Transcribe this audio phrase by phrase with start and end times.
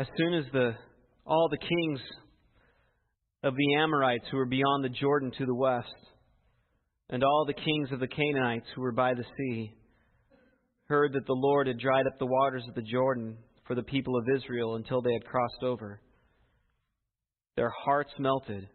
[0.00, 0.72] As soon as the
[1.26, 2.00] all the kings
[3.42, 5.92] of the Amorites who were beyond the Jordan to the west,
[7.10, 9.74] and all the kings of the Canaanites who were by the sea,
[10.86, 13.36] heard that the Lord had dried up the waters of the Jordan
[13.66, 16.00] for the people of Israel until they had crossed over,
[17.56, 18.68] their hearts melted,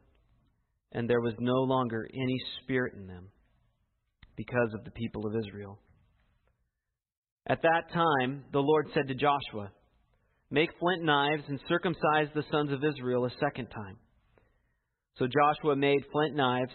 [0.92, 3.30] and there was no longer any spirit in them
[4.36, 5.80] because of the people of Israel.
[7.48, 9.72] At that time, the Lord said to Joshua,
[10.56, 13.98] Make flint knives and circumcise the sons of Israel a second time.
[15.20, 16.72] So Joshua made flint knives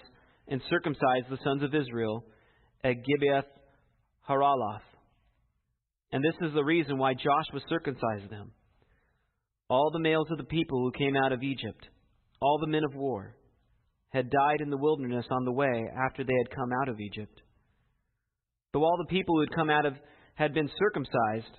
[0.48, 2.23] and circumcised the sons of Israel
[2.85, 3.47] at Gibeath
[4.29, 4.85] Haraloth.
[6.12, 8.51] And this is the reason why Joshua circumcised them.
[9.71, 11.88] All the males of the people who came out of Egypt,
[12.43, 13.35] all the men of war,
[14.10, 17.41] had died in the wilderness on the way after they had come out of Egypt.
[18.74, 19.95] Though all the people who had come out of
[20.35, 21.57] had been circumcised,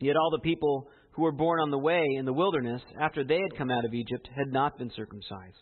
[0.00, 3.40] yet all the people who were born on the way in the wilderness after they
[3.40, 5.56] had come out of Egypt had not been circumcised.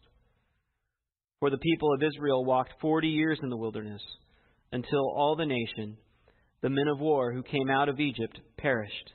[1.39, 4.03] For the people of Israel walked forty years in the wilderness,
[4.73, 5.97] until all the nation,
[6.61, 9.13] the men of war who came out of Egypt, perished,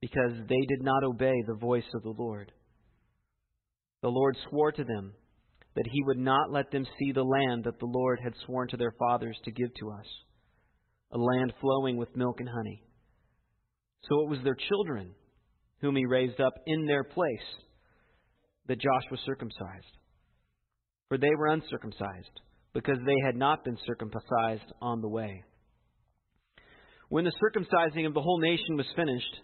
[0.00, 2.50] because they did not obey the voice of the Lord.
[4.02, 5.12] The Lord swore to them
[5.76, 8.76] that he would not let them see the land that the Lord had sworn to
[8.78, 10.06] their fathers to give to us,
[11.12, 12.82] a land flowing with milk and honey.
[14.08, 15.10] So it was their children
[15.80, 17.38] whom he raised up in their place,
[18.66, 19.98] that Joshua circumcised.
[21.08, 22.40] For they were uncircumcised,
[22.72, 25.44] because they had not been circumcised on the way.
[27.08, 29.40] When the circumcising of the whole nation was finished,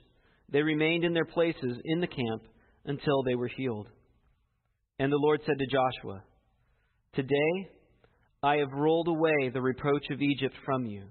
[0.50, 2.42] they remained in their places in the camp
[2.84, 3.88] until they were healed.
[4.98, 6.24] And the Lord said to Joshua,
[7.14, 7.70] Today
[8.42, 11.04] I have rolled away the reproach of Egypt from you.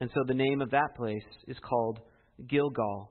[0.00, 2.00] And so the name of that place is called
[2.48, 3.10] Gilgal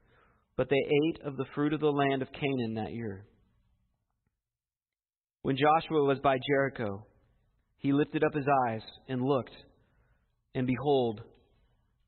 [0.57, 3.25] but they ate of the fruit of the land of Canaan that year.
[5.41, 7.05] When Joshua was by Jericho,
[7.77, 9.55] he lifted up his eyes and looked,
[10.53, 11.21] and behold,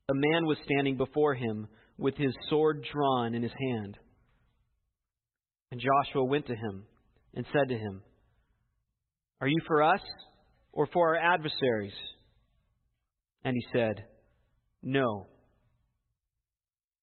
[0.08, 1.66] a man was standing before him
[1.98, 3.96] with his sword drawn in his hand.
[5.70, 6.84] And Joshua went to him
[7.34, 8.02] and said to him,
[9.40, 10.00] Are you for us
[10.72, 11.94] or for our adversaries?
[13.44, 14.04] And he said,
[14.82, 15.26] No.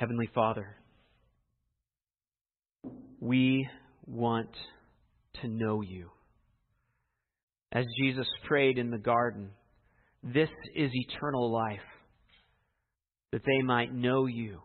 [0.00, 0.78] Heavenly Father,
[3.20, 3.68] we
[4.06, 4.48] want
[5.42, 6.08] to know you.
[7.70, 9.50] As Jesus prayed in the garden,
[10.22, 11.84] this is eternal life,
[13.32, 14.60] that they might know you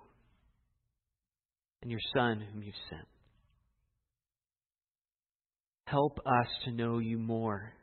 [1.81, 3.05] and your Son whom you've sent.
[5.87, 7.73] Help us to know you more,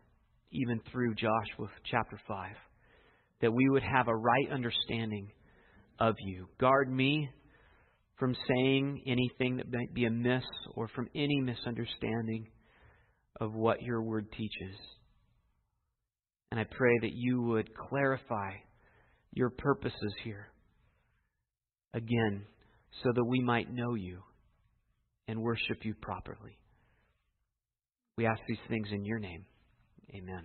[0.52, 2.52] even through Joshua chapter 5,
[3.42, 5.30] that we would have a right understanding
[6.00, 6.48] of you.
[6.58, 7.28] Guard me
[8.22, 10.44] from saying anything that might be amiss
[10.76, 12.46] or from any misunderstanding
[13.40, 14.76] of what your word teaches.
[16.52, 18.52] And I pray that you would clarify
[19.32, 20.46] your purposes here
[21.94, 22.44] again
[23.02, 24.20] so that we might know you
[25.26, 26.56] and worship you properly.
[28.16, 29.44] We ask these things in your name.
[30.14, 30.44] Amen.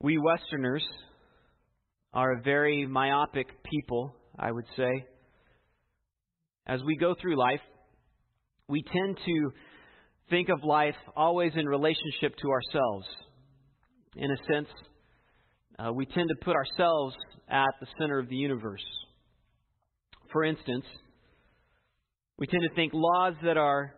[0.00, 0.82] We Westerners
[2.14, 5.04] are a very myopic people, I would say.
[6.66, 7.60] As we go through life,
[8.68, 9.52] we tend to
[10.30, 13.06] think of life always in relationship to ourselves.
[14.16, 14.68] In a sense,
[15.78, 17.16] uh, we tend to put ourselves
[17.48, 18.84] at the center of the universe.
[20.32, 20.84] For instance,
[22.38, 23.94] we tend to think laws that are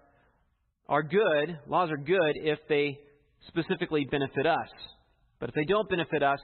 [0.88, 2.98] are good, laws are good if they
[3.48, 4.68] specifically benefit us.
[5.40, 6.38] But if they don't benefit us,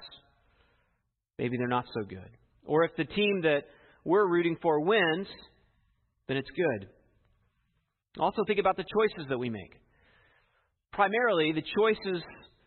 [1.38, 2.28] maybe they're not so good.
[2.64, 3.62] Or if the team that
[4.04, 5.26] we're rooting for wins,
[6.28, 6.88] then it's good.
[8.18, 9.72] Also, think about the choices that we make.
[10.92, 12.22] Primarily, the choices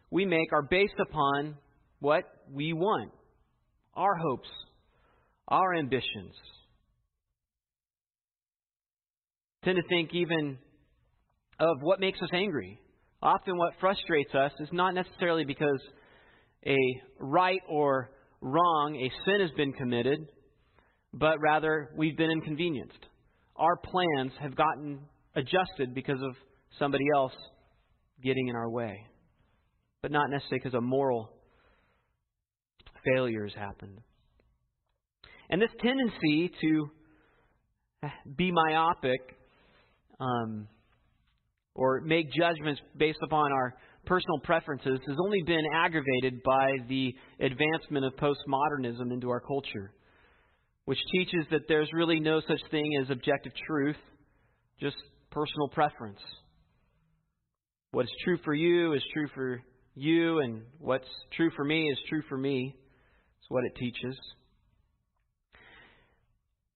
[0.09, 1.55] we make are based upon
[1.99, 3.11] what we want
[3.95, 4.49] our hopes,
[5.47, 6.33] our ambitions.
[9.63, 10.57] Tend to think even
[11.59, 12.79] of what makes us angry.
[13.21, 15.79] Often, what frustrates us is not necessarily because
[16.65, 16.75] a
[17.19, 18.11] right or
[18.41, 20.19] wrong, a sin has been committed,
[21.13, 23.05] but rather we've been inconvenienced.
[23.55, 24.99] Our plans have gotten
[25.35, 26.35] adjusted because of
[26.79, 27.33] somebody else
[28.23, 29.05] getting in our way,
[30.01, 31.29] but not necessarily because a moral
[33.05, 33.99] failure has happened.
[35.49, 36.89] And this tendency to
[38.35, 39.19] be myopic
[40.19, 40.67] um,
[41.75, 48.05] or make judgments based upon our personal preferences has only been aggravated by the advancement
[48.05, 49.91] of postmodernism into our culture,
[50.85, 53.97] which teaches that there's really no such thing as objective truth,
[54.79, 54.95] just
[55.31, 56.19] personal preference.
[57.91, 59.61] What's true for you is true for
[59.95, 62.75] you, and what's true for me is true for me.
[63.39, 64.17] It's what it teaches.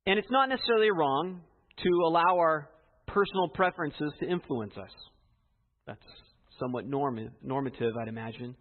[0.06, 1.42] And it's not necessarily wrong
[1.84, 2.70] to allow our
[3.08, 4.92] personal preferences to influence us.
[5.86, 6.06] That's
[6.60, 8.56] somewhat normative, I'd imagine.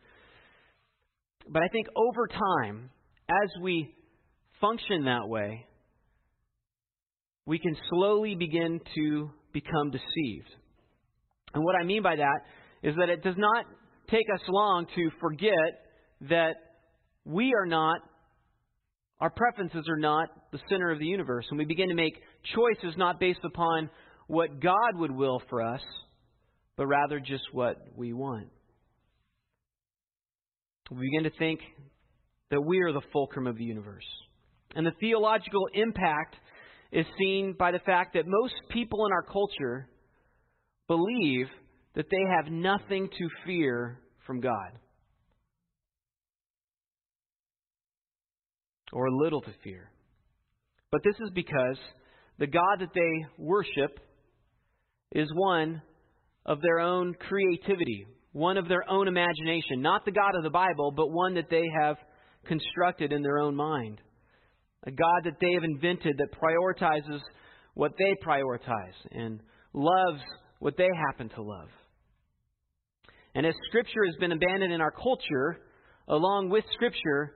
[1.51, 2.91] But I think over time,
[3.29, 3.95] as we
[4.61, 5.67] function that way,
[7.47, 10.51] we can slowly begin to become deceived.
[11.55, 12.41] And what I mean by that
[12.83, 13.65] is that it does not
[14.11, 15.53] take us long to forget
[16.29, 16.57] that
[17.25, 18.01] we are not,
[19.21, 21.47] our preferences are not the center of the universe.
[21.51, 22.15] And we begin to make
[22.55, 23.91] choices not based upon
[24.27, 25.81] what God would will for us,
[26.79, 28.47] but rather just what we want.
[30.91, 31.61] We begin to think
[32.51, 34.07] that we are the fulcrum of the universe.
[34.75, 36.37] And the theological impact
[36.93, 39.89] is seen by the fact that most people in our culture
[40.87, 41.49] believe
[41.95, 44.71] that they have nothing to fear from God.
[48.93, 49.91] Or little to fear.
[50.91, 51.77] But this is because
[52.39, 53.99] the God that they worship
[55.13, 55.83] is one
[56.47, 59.83] of their own creativity, one of their own imagination.
[59.83, 61.97] Not the God of the Bible, but one that they have
[62.47, 64.01] constructed in their own mind.
[64.87, 67.21] A God that they have invented that prioritizes
[67.75, 69.41] what they prioritize and
[69.73, 70.23] loves
[70.61, 71.69] what they happen to love.
[73.35, 75.61] And as Scripture has been abandoned in our culture,
[76.09, 77.35] along with Scripture,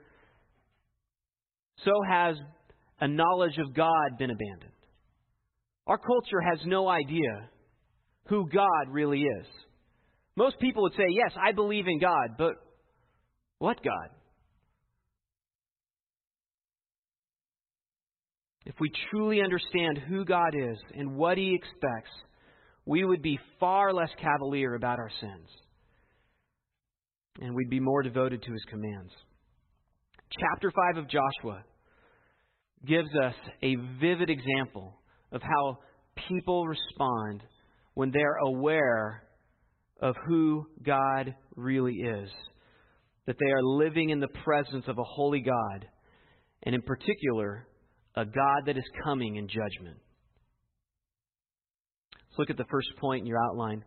[1.85, 2.37] so has
[3.01, 4.73] a knowledge of God been abandoned.
[5.87, 7.51] Our culture has no idea
[8.27, 9.47] who God really is.
[10.37, 12.55] Most people would say, Yes, I believe in God, but
[13.59, 14.09] what God?
[18.65, 22.11] If we truly understand who God is and what He expects,
[22.87, 25.49] we would be far less cavalier about our sins.
[27.41, 29.13] And we'd be more devoted to His commands.
[30.39, 31.65] Chapter 5 of Joshua
[32.87, 34.95] gives us a vivid example
[35.31, 35.79] of how
[36.29, 37.43] people respond
[37.95, 39.23] when they're aware
[40.01, 42.31] of who God really is.
[43.27, 45.87] That they are living in the presence of a holy God,
[46.65, 47.67] and in particular,
[48.17, 49.99] a God that is coming in judgment.
[52.15, 53.85] Let's look at the first point in your outline.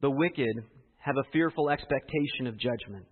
[0.00, 0.56] The wicked
[0.98, 3.06] have a fearful expectation of judgment.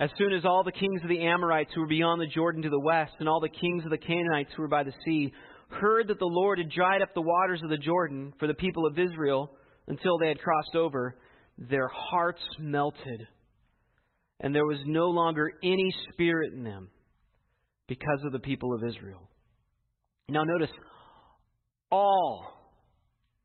[0.00, 2.70] As soon as all the kings of the Amorites who were beyond the Jordan to
[2.70, 5.32] the west, and all the kings of the Canaanites who were by the sea,
[5.70, 8.86] heard that the Lord had dried up the waters of the Jordan for the people
[8.86, 9.50] of Israel
[9.88, 11.16] until they had crossed over,
[11.58, 13.26] their hearts melted,
[14.40, 16.88] and there was no longer any spirit in them
[17.86, 19.28] because of the people of Israel.
[20.28, 20.70] Now, notice
[21.90, 22.46] all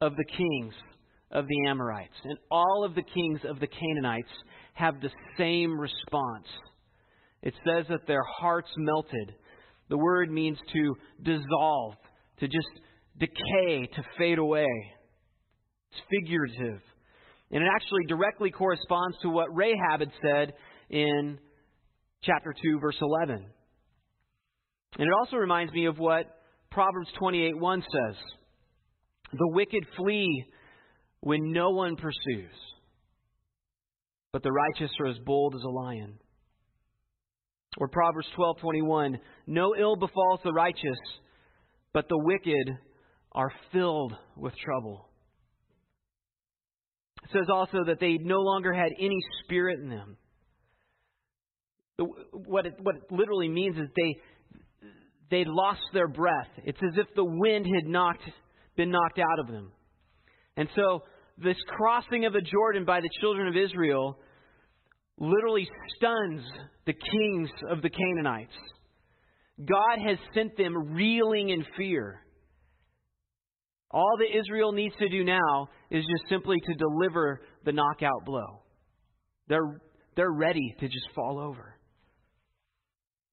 [0.01, 0.73] of the kings
[1.31, 4.29] of the Amorites and all of the kings of the Canaanites
[4.73, 6.47] have the same response.
[7.41, 9.33] It says that their hearts melted.
[9.89, 11.95] The word means to dissolve,
[12.39, 12.67] to just
[13.17, 14.67] decay, to fade away.
[15.91, 16.81] It's figurative.
[17.51, 20.53] And it actually directly corresponds to what Rahab had said
[20.89, 21.39] in
[22.23, 23.45] chapter 2, verse 11.
[24.97, 26.25] And it also reminds me of what
[26.71, 28.15] Proverbs 28:1 says.
[29.31, 30.45] The wicked flee
[31.21, 32.53] when no one pursues,
[34.31, 36.19] but the righteous are as bold as a lion.
[37.77, 40.99] Or Proverbs 12:21, no ill befalls the righteous,
[41.95, 42.77] but the wicked
[43.31, 45.07] are filled with trouble.
[47.23, 50.17] It says also that they no longer had any spirit in them.
[51.97, 54.17] The, what, it, what it literally means is they,
[55.31, 56.49] they lost their breath.
[56.65, 58.23] It's as if the wind had knocked,
[58.75, 59.71] been knocked out of them.
[60.57, 61.03] And so,
[61.37, 64.19] this crossing of the Jordan by the children of Israel
[65.17, 66.41] literally stuns
[66.85, 68.53] the kings of the Canaanites.
[69.63, 72.21] God has sent them reeling in fear.
[73.89, 78.61] All that Israel needs to do now is just simply to deliver the knockout blow.
[79.47, 79.79] They're,
[80.17, 81.75] they're ready to just fall over.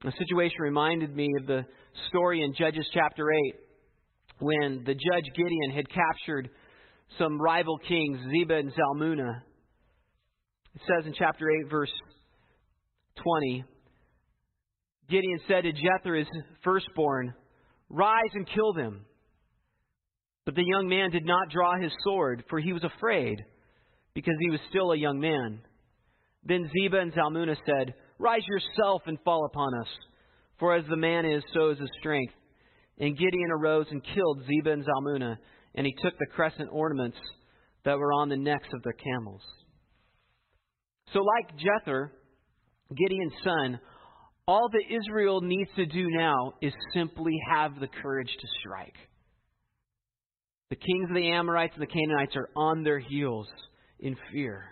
[0.04, 1.64] The situation reminded me of the
[2.08, 3.54] story in Judges chapter 8
[4.40, 6.50] when the judge Gideon had captured
[7.18, 9.42] some rival kings, Zebah and Zalmunna.
[10.74, 11.92] It says in chapter 8, verse
[13.22, 13.64] 20
[15.12, 16.28] Gideon said to Jether, his
[16.64, 17.34] firstborn,
[17.90, 19.04] Rise and kill them.
[20.46, 23.36] But the young man did not draw his sword, for he was afraid,
[24.14, 25.60] because he was still a young man.
[26.44, 29.88] Then Zebah and Zalmunna said, Rise yourself and fall upon us,
[30.58, 32.32] for as the man is, so is his strength.
[32.98, 35.36] And Gideon arose and killed Zebah and Zalmunna,
[35.74, 37.18] and he took the crescent ornaments
[37.84, 39.42] that were on the necks of their camels.
[41.12, 42.08] So, like Jether,
[42.96, 43.80] Gideon's son,
[44.46, 48.96] all that Israel needs to do now is simply have the courage to strike.
[50.70, 53.46] The kings of the Amorites and the Canaanites are on their heels
[54.00, 54.64] in fear.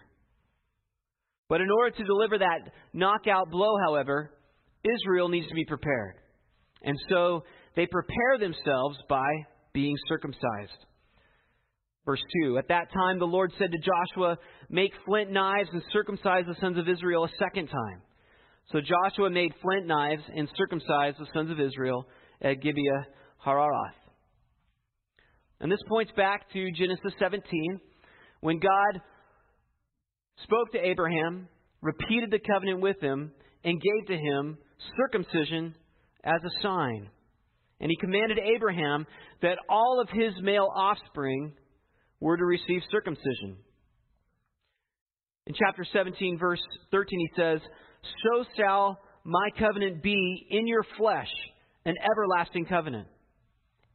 [1.49, 4.31] But in order to deliver that knockout blow, however,
[4.83, 6.15] Israel needs to be prepared.
[6.83, 7.45] And so
[7.77, 9.29] they prepare themselves by
[9.73, 10.87] being circumcised.
[12.07, 16.45] Verse 2 At that time the Lord said to Joshua, Make flint knives and circumcise
[16.47, 18.03] the sons of Israel a second time.
[18.73, 22.07] So Joshua made flint knives and circumcised the sons of Israel
[22.41, 23.07] at Gibeah
[23.45, 23.95] Hararoth.
[25.61, 27.81] And this points back to Genesis 17,
[28.41, 29.03] when God
[30.43, 31.49] spoke to Abraham,
[31.83, 33.33] repeated the covenant with him,
[33.65, 34.57] and gave to him
[34.97, 35.75] circumcision
[36.25, 37.11] as a sign.
[37.81, 39.07] And he commanded Abraham
[39.43, 41.53] that all of his male offspring
[42.21, 43.57] were to receive circumcision.
[45.47, 46.61] In chapter 17, verse
[46.91, 47.61] 13, he says,
[48.03, 51.31] So shall my covenant be in your flesh,
[51.85, 53.09] an everlasting covenant.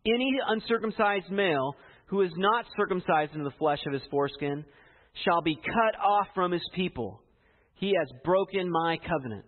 [0.06, 1.76] Any uncircumcised male
[2.08, 4.64] who is not circumcised in the flesh of his foreskin
[5.24, 7.22] shall be cut off from his people.
[7.76, 9.46] He has broken my covenant.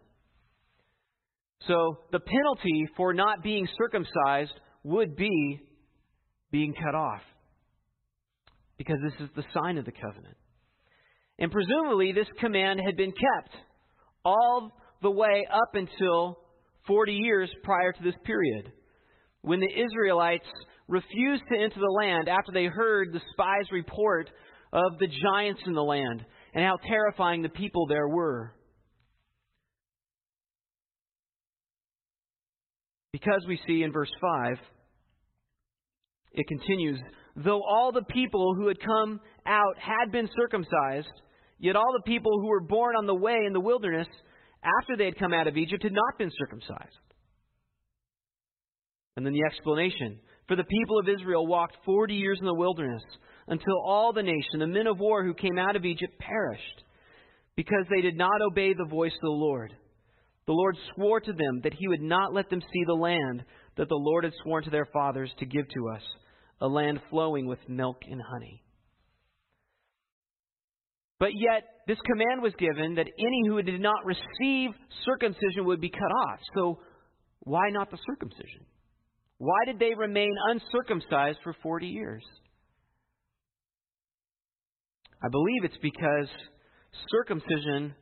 [1.67, 5.61] So the penalty for not being circumcised would be
[6.51, 7.21] being cut off.
[8.77, 10.37] Because this is the sign of the covenant.
[11.39, 13.55] And presumably, this command had been kept
[14.27, 16.37] all the way up until
[16.85, 18.71] 40 years prior to this period,
[19.41, 20.47] when the Israelites
[20.87, 24.29] refused to enter the land after they heard the spies' report
[24.73, 28.53] of the giants in the land and how terrifying the people there were.
[33.13, 34.57] Because we see in verse 5,
[36.33, 36.99] it continues,
[37.35, 41.07] though all the people who had come out had been circumcised,
[41.59, 44.07] yet all the people who were born on the way in the wilderness
[44.63, 46.97] after they had come out of Egypt had not been circumcised.
[49.15, 50.19] And then the explanation.
[50.47, 53.01] For the people of Israel walked 40 years in the wilderness
[53.47, 56.83] until all the nation, the men of war who came out of Egypt, perished
[57.55, 59.73] because they did not obey the voice of the Lord.
[60.45, 63.43] The Lord swore to them that he would not let them see the land
[63.75, 66.03] that the Lord had sworn to their fathers to give to us,
[66.61, 68.63] a land flowing with milk and honey.
[71.19, 74.71] But yet, this command was given that any who did not receive
[75.03, 76.39] circumcision would be cut off.
[76.55, 76.79] So,
[77.39, 78.65] why not the circumcision?
[79.39, 82.23] Why did they remain uncircumcised for 40 years?
[85.23, 86.27] I believe it's because
[87.09, 87.95] circumcision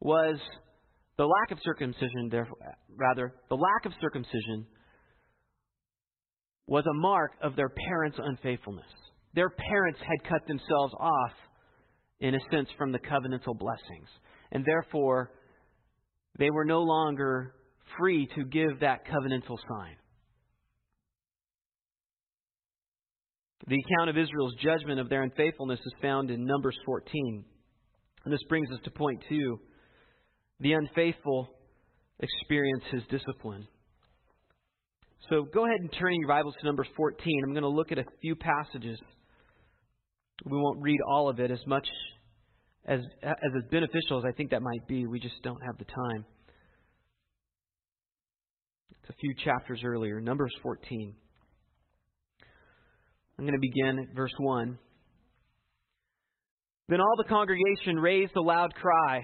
[0.00, 0.38] was
[1.16, 2.58] the lack of circumcision, therefore,
[2.96, 4.66] rather, the lack of circumcision
[6.66, 8.86] was a mark of their parents' unfaithfulness.
[9.34, 11.32] Their parents had cut themselves off,
[12.24, 14.08] in a sense, from the covenantal blessings.
[14.50, 15.30] And therefore,
[16.38, 17.54] they were no longer
[17.98, 19.96] free to give that covenantal sign.
[23.66, 27.44] The account of Israel's judgment of their unfaithfulness is found in Numbers 14.
[28.24, 29.60] And this brings us to point two.
[30.60, 31.50] The unfaithful
[32.20, 33.66] experience his discipline.
[35.28, 37.42] So go ahead and turn your Bibles to Numbers 14.
[37.44, 38.98] I'm going to look at a few passages.
[40.44, 41.86] We won't read all of it as much
[42.86, 45.06] as, as, beneficial as I think that might be.
[45.06, 46.24] We just don't have the time.
[48.90, 51.14] It's a few chapters earlier, Numbers 14.
[53.38, 54.78] I'm going to begin at verse 1.
[56.88, 59.22] Then all the congregation raised a loud cry,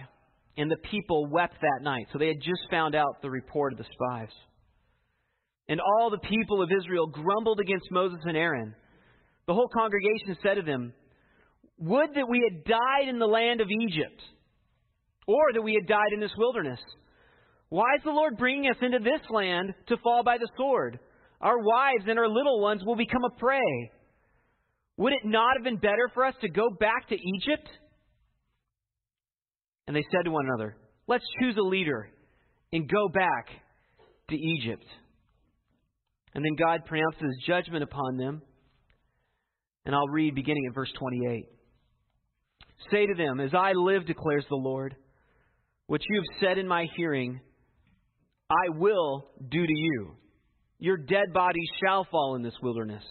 [0.56, 2.06] and the people wept that night.
[2.12, 4.32] So they had just found out the report of the spies.
[5.68, 8.74] And all the people of Israel grumbled against Moses and Aaron.
[9.46, 10.92] The whole congregation said to them,
[11.80, 14.20] Would that we had died in the land of Egypt,
[15.30, 16.80] or that we had died in this wilderness.
[17.68, 20.98] Why is the Lord bringing us into this land to fall by the sword?
[21.40, 23.92] Our wives and our little ones will become a prey.
[24.96, 27.68] Would it not have been better for us to go back to Egypt?
[29.86, 32.10] And they said to one another, Let's choose a leader
[32.72, 33.46] and go back
[34.30, 34.84] to Egypt.
[36.34, 38.42] And then God pronounces judgment upon them.
[39.86, 41.46] And I'll read beginning at verse 28.
[42.90, 44.96] Say to them, As I live, declares the Lord,
[45.86, 47.40] what you have said in my hearing,
[48.50, 50.12] I will do to you.
[50.78, 53.04] Your dead bodies shall fall in this wilderness,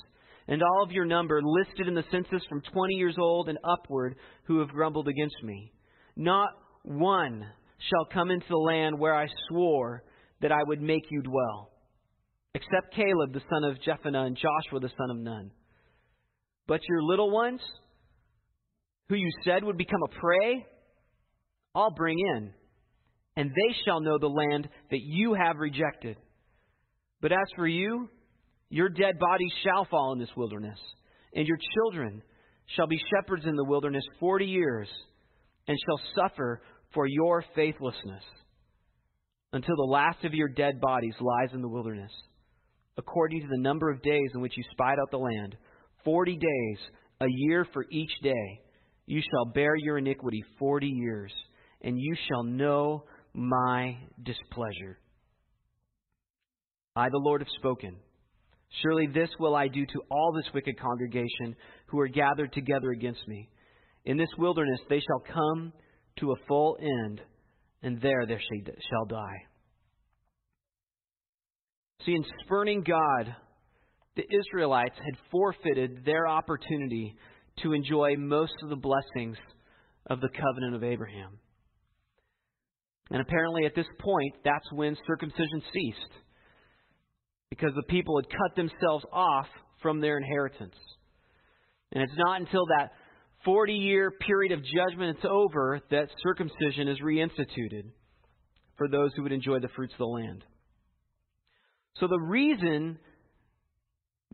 [0.47, 4.15] and all of your number listed in the census from 20 years old and upward
[4.45, 5.71] who have grumbled against me.
[6.15, 6.49] Not
[6.83, 7.45] one
[7.77, 10.03] shall come into the land where I swore
[10.41, 11.71] that I would make you dwell,
[12.55, 15.51] except Caleb the son of Jephunneh and Joshua the son of Nun.
[16.67, 17.61] But your little ones,
[19.09, 20.65] who you said would become a prey,
[21.75, 22.53] I'll bring in,
[23.35, 26.17] and they shall know the land that you have rejected.
[27.21, 28.07] But as for you,
[28.69, 30.79] your dead bodies shall fall in this wilderness,
[31.33, 32.21] and your children
[32.75, 34.87] shall be shepherds in the wilderness forty years,
[35.67, 36.61] and shall suffer
[36.93, 38.23] for your faithlessness
[39.53, 42.11] until the last of your dead bodies lies in the wilderness,
[42.97, 45.55] according to the number of days in which you spied out the land,
[46.05, 46.77] forty days,
[47.21, 48.61] a year for each day.
[49.09, 51.33] You shall bear your iniquity forty years,
[51.81, 54.99] and you shall know my displeasure.
[56.95, 57.95] I, the Lord, have spoken.
[58.83, 61.55] Surely this will I do to all this wicked congregation
[61.87, 63.49] who are gathered together against me.
[64.05, 65.73] In this wilderness they shall come
[66.19, 67.19] to a full end,
[67.81, 69.37] and there they shall die.
[72.05, 73.35] See, in spurning God,
[74.15, 77.15] the Israelites had forfeited their opportunity
[77.63, 79.37] to enjoy most of the blessings
[80.07, 81.39] of the covenant of Abraham.
[83.11, 86.13] And apparently, at this point, that's when circumcision ceased,
[87.49, 89.47] because the people had cut themselves off
[89.81, 90.75] from their inheritance.
[91.91, 92.91] And it's not until that
[93.45, 97.85] 40 year period of judgment is over that circumcision is reinstituted
[98.77, 100.43] for those who would enjoy the fruits of the land.
[101.99, 102.99] So the reason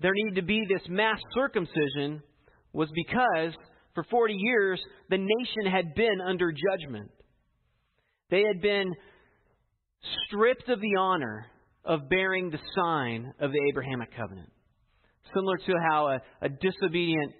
[0.01, 2.21] there needed to be this mass circumcision
[2.75, 3.53] was because
[3.93, 7.09] for 40 years the nation had been under judgment.
[8.29, 8.93] They had been
[10.25, 11.45] stripped of the honor
[11.83, 14.51] of bearing the sign of the Abrahamic covenant.
[15.33, 17.33] Similar to how a, a disobedient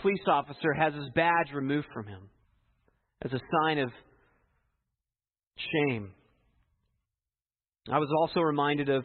[0.00, 2.28] police officer has his badge removed from him
[3.24, 3.90] as a sign of
[5.56, 6.12] shame.
[7.90, 9.04] I was also reminded of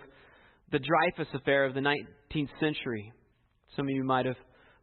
[0.72, 3.12] the Dreyfus affair of the 19th century.
[3.76, 4.36] Some of you might have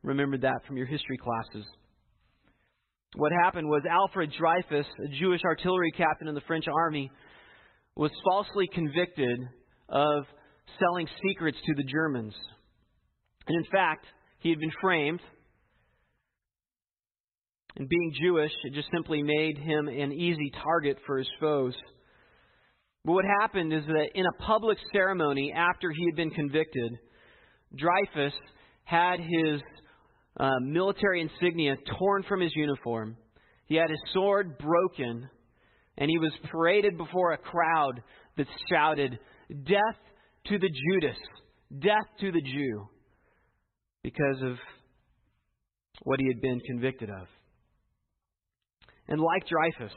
[0.05, 1.67] remembered that from your history classes.
[3.17, 7.11] What happened was Alfred Dreyfus, a Jewish artillery captain in the French army,
[7.97, 9.41] was falsely convicted
[9.89, 10.25] of
[10.79, 12.35] selling secrets to the Germans.
[13.47, 14.07] And in fact,
[14.39, 15.21] he had been framed
[17.77, 21.75] and being Jewish, it just simply made him an easy target for his foes.
[23.05, 26.93] But what happened is that in a public ceremony after he had been convicted,
[27.75, 28.33] Dreyfus
[28.85, 29.61] had his
[30.39, 33.17] uh, military insignia torn from his uniform.
[33.67, 35.29] He had his sword broken,
[35.97, 38.03] and he was paraded before a crowd
[38.37, 39.19] that shouted,
[39.49, 39.99] Death
[40.47, 41.19] to the Judas!
[41.79, 42.89] Death to the Jew!
[44.03, 44.57] Because of
[46.03, 47.27] what he had been convicted of.
[49.09, 49.95] And like Dreyfus,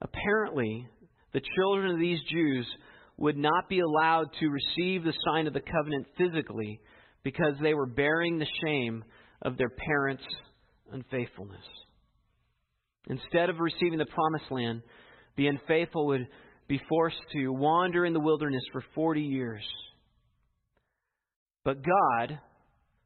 [0.00, 0.86] apparently
[1.32, 2.66] the children of these Jews
[3.16, 6.80] would not be allowed to receive the sign of the covenant physically
[7.22, 9.04] because they were bearing the shame
[9.44, 10.24] of their parents'
[10.92, 11.64] unfaithfulness.
[13.08, 14.82] Instead of receiving the promised land,
[15.36, 16.26] the unfaithful would
[16.66, 19.62] be forced to wander in the wilderness for 40 years.
[21.64, 22.38] But God,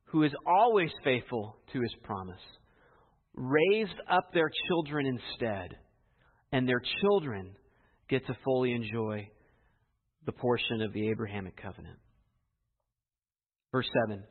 [0.07, 2.41] who is always faithful to his promise,
[3.35, 5.77] raised up their children instead,
[6.53, 7.55] and their children
[8.09, 9.29] get to fully enjoy
[10.27, 11.99] the portion of the Abrahamic covenant.
[13.73, 14.23] Verse 7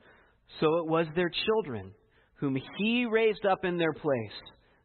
[0.60, 1.92] So it was their children
[2.36, 4.38] whom he raised up in their place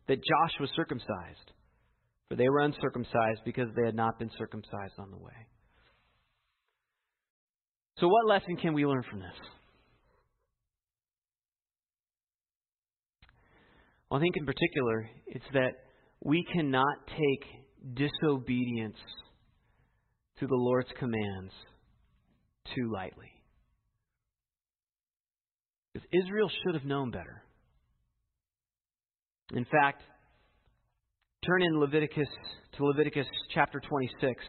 [0.08, 1.52] that Joshua circumcised,
[2.28, 5.32] for they were uncircumcised because they had not been circumcised on the way.
[7.98, 9.36] So, what lesson can we learn from this?
[14.10, 15.72] Well, I think in particular, it's that
[16.20, 18.96] we cannot take disobedience
[20.38, 21.52] to the Lord's commands
[22.74, 23.31] too lightly.
[25.92, 27.42] Because Israel should have known better.
[29.52, 30.02] In fact,
[31.44, 32.28] turn in Leviticus
[32.76, 34.44] to Leviticus chapter 26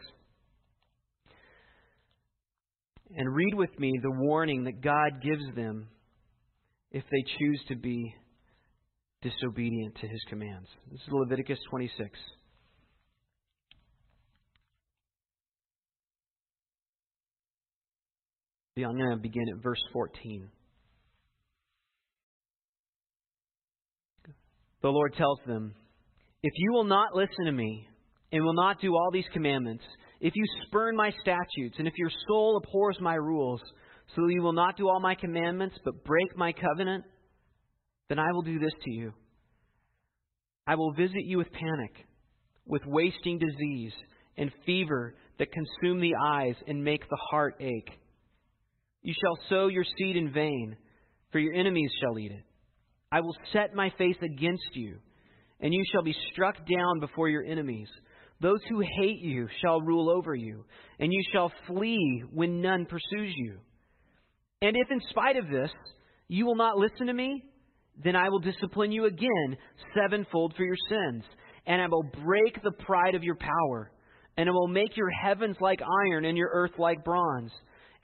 [3.16, 5.88] and read with me the warning that God gives them
[6.90, 8.14] if they choose to be
[9.20, 10.68] disobedient to his commands.
[10.90, 12.18] This is Leviticus 26.
[18.76, 20.50] I'm going to begin at verse 14.
[24.84, 25.74] The Lord tells them,
[26.42, 27.88] If you will not listen to me
[28.30, 29.82] and will not do all these commandments,
[30.20, 33.62] if you spurn my statutes, and if your soul abhors my rules,
[34.14, 37.02] so that you will not do all my commandments but break my covenant,
[38.10, 39.14] then I will do this to you.
[40.66, 42.06] I will visit you with panic,
[42.66, 43.94] with wasting disease,
[44.36, 47.90] and fever that consume the eyes and make the heart ache.
[49.00, 50.76] You shall sow your seed in vain,
[51.32, 52.44] for your enemies shall eat it.
[53.14, 54.96] I will set my face against you,
[55.60, 57.86] and you shall be struck down before your enemies.
[58.40, 60.64] Those who hate you shall rule over you,
[60.98, 63.58] and you shall flee when none pursues you.
[64.62, 65.70] And if in spite of this
[66.26, 67.44] you will not listen to me,
[68.02, 69.58] then I will discipline you again
[69.94, 71.22] sevenfold for your sins,
[71.66, 73.92] and I will break the pride of your power,
[74.36, 77.52] and I will make your heavens like iron and your earth like bronze,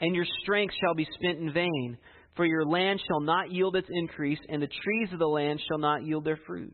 [0.01, 1.99] and your strength shall be spent in vain,
[2.37, 5.79] for your land shall not yield its increase, and the trees of the land shall
[5.79, 6.73] not yield their fruit.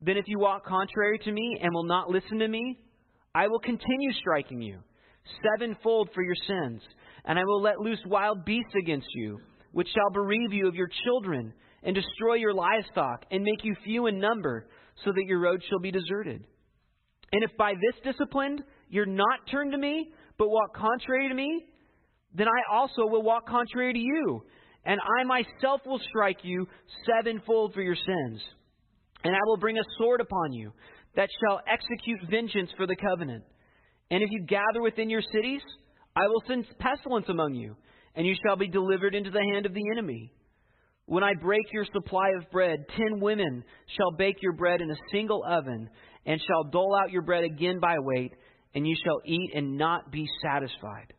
[0.00, 2.78] Then if you walk contrary to me and will not listen to me,
[3.34, 4.80] I will continue striking you
[5.56, 6.82] sevenfold for your sins,
[7.24, 9.38] and I will let loose wild beasts against you,
[9.72, 14.06] which shall bereave you of your children and destroy your livestock, and make you few
[14.06, 14.66] in number,
[15.02, 16.44] so that your road shall be deserted.
[17.32, 21.64] And if by this discipline you're not turned to me, but walk contrary to me,
[22.34, 24.42] then I also will walk contrary to you,
[24.84, 26.66] and I myself will strike you
[27.06, 28.40] sevenfold for your sins.
[29.24, 30.72] And I will bring a sword upon you
[31.16, 33.44] that shall execute vengeance for the covenant.
[34.10, 35.60] And if you gather within your cities,
[36.16, 37.76] I will send pestilence among you,
[38.14, 40.32] and you shall be delivered into the hand of the enemy.
[41.06, 43.64] When I break your supply of bread, ten women
[43.96, 45.90] shall bake your bread in a single oven,
[46.24, 48.32] and shall dole out your bread again by weight,
[48.74, 51.12] and you shall eat and not be satisfied.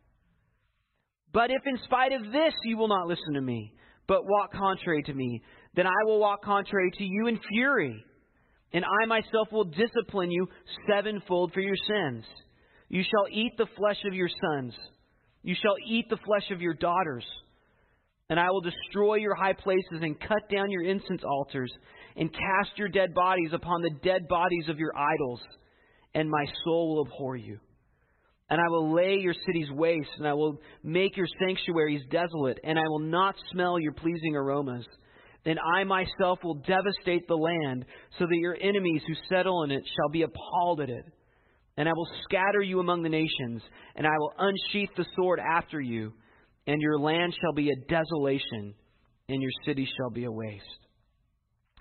[1.32, 3.72] But if in spite of this you will not listen to me,
[4.06, 5.42] but walk contrary to me,
[5.74, 8.04] then I will walk contrary to you in fury,
[8.72, 10.48] and I myself will discipline you
[10.88, 12.24] sevenfold for your sins.
[12.88, 14.74] You shall eat the flesh of your sons,
[15.42, 17.24] you shall eat the flesh of your daughters
[18.32, 21.70] and I will destroy your high places and cut down your incense altars
[22.16, 25.40] and cast your dead bodies upon the dead bodies of your idols,
[26.14, 27.58] and my soul will abhor you.
[28.52, 32.78] And I will lay your cities waste, and I will make your sanctuaries desolate, and
[32.78, 34.84] I will not smell your pleasing aromas.
[35.42, 37.86] Then I myself will devastate the land,
[38.18, 41.04] so that your enemies who settle in it shall be appalled at it.
[41.78, 43.62] And I will scatter you among the nations,
[43.96, 46.12] and I will unsheath the sword after you
[46.66, 48.74] and your land shall be a desolation,
[49.28, 50.64] and your city shall be a waste.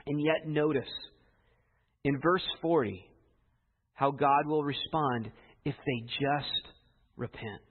[0.07, 0.89] And yet, notice
[2.03, 3.05] in verse 40
[3.93, 5.31] how God will respond
[5.65, 6.67] if they just
[7.17, 7.61] repent.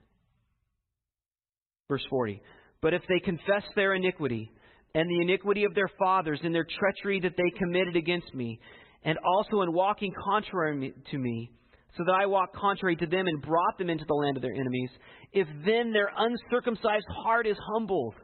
[1.89, 2.41] Verse 40
[2.81, 4.51] But if they confess their iniquity,
[4.93, 8.59] and the iniquity of their fathers, and their treachery that they committed against me,
[9.03, 11.51] and also in walking contrary to me,
[11.97, 14.53] so that I walked contrary to them and brought them into the land of their
[14.53, 14.89] enemies,
[15.33, 18.15] if then their uncircumcised heart is humbled,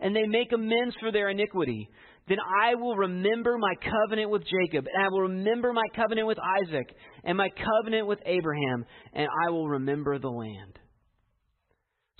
[0.00, 1.88] and they make amends for their iniquity,
[2.28, 6.38] then I will remember my covenant with Jacob, and I will remember my covenant with
[6.62, 10.78] Isaac, and my covenant with Abraham, and I will remember the land.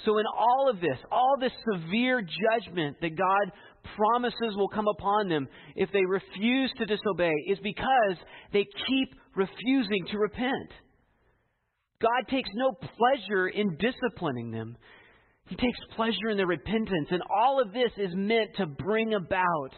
[0.05, 3.53] So, in all of this, all this severe judgment that God
[3.97, 8.17] promises will come upon them if they refuse to disobey is because
[8.53, 10.71] they keep refusing to repent.
[12.01, 14.77] God takes no pleasure in disciplining them.
[15.51, 17.09] He takes pleasure in their repentance.
[17.11, 19.71] And all of this is meant to bring about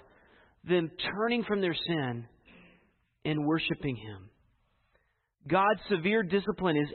[0.65, 2.27] them turning from their sin
[3.25, 4.29] and worshiping Him.
[5.49, 6.89] God's severe discipline is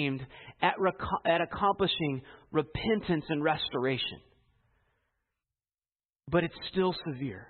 [0.00, 0.20] aimed
[0.60, 0.94] at, rec-
[1.24, 4.18] at accomplishing repentance and restoration.
[6.28, 7.46] But it's still severe.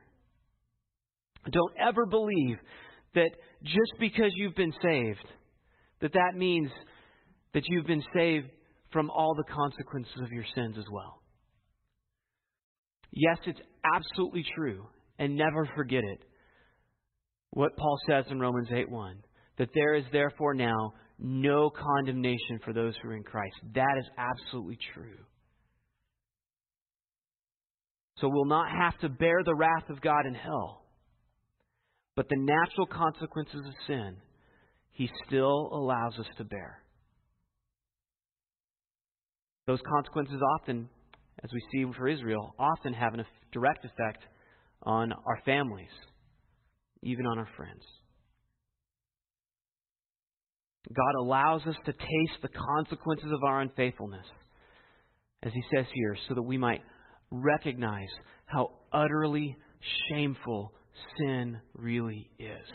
[1.51, 2.59] Don't ever believe
[3.15, 3.31] that
[3.63, 5.27] just because you've been saved,
[6.03, 6.71] that that means
[7.55, 8.49] that you've been saved
[8.95, 11.21] from all the consequences of your sins as well.
[13.13, 13.61] Yes, it's
[13.95, 14.87] absolutely true,
[15.19, 16.21] and never forget it.
[17.51, 19.23] What Paul says in Romans 8:1,
[19.59, 23.55] that there is therefore now no condemnation for those who are in Christ.
[23.75, 25.25] That is absolutely true.
[28.19, 30.87] So we'll not have to bear the wrath of God in hell.
[32.17, 34.17] But the natural consequences of sin,
[34.93, 36.84] He still allows us to bear.
[39.67, 40.89] Those consequences often,
[41.43, 44.23] as we see for Israel, often have a direct effect
[44.83, 45.91] on our families,
[47.03, 47.83] even on our friends.
[50.95, 54.27] God allows us to taste the consequences of our unfaithfulness,
[55.43, 56.83] as he says here, so that we might
[57.31, 58.09] recognize
[58.45, 59.57] how utterly
[60.11, 60.73] shameful
[61.19, 62.69] sin really is.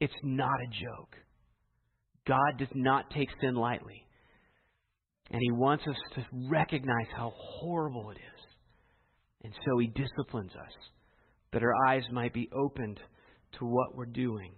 [0.00, 1.16] It's not a joke.
[2.26, 4.03] God does not take sin lightly.
[5.30, 8.46] And He wants us to recognize how horrible it is.
[9.44, 10.72] And so He disciplines us
[11.52, 12.98] that our eyes might be opened
[13.58, 14.52] to what we're doing.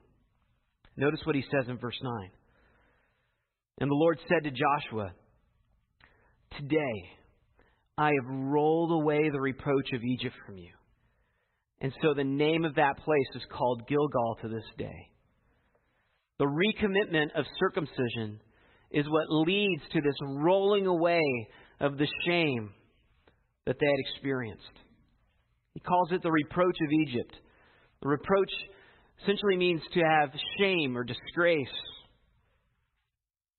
[0.96, 2.30] Notice what He says in verse 9.
[3.78, 5.12] And the Lord said to Joshua,
[6.58, 7.10] Today
[7.98, 10.70] I have rolled away the reproach of Egypt from you.
[11.80, 15.10] And so the name of that place is called Gilgal to this day.
[16.38, 18.40] The recommitment of circumcision
[18.96, 21.20] is what leads to this rolling away
[21.80, 22.70] of the shame
[23.66, 24.64] that they had experienced.
[25.74, 27.34] He calls it the reproach of Egypt.
[28.00, 28.50] The reproach
[29.22, 31.68] essentially means to have shame or disgrace.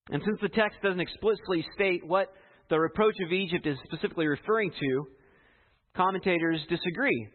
[0.10, 2.34] And since the text doesn't explicitly state what
[2.71, 5.08] the reproach of Egypt is specifically referring to,
[5.95, 7.28] commentators disagree.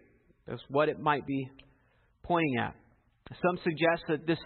[0.49, 1.49] That's what it might be
[2.25, 2.75] pointing at.
[3.31, 4.39] Some suggest that this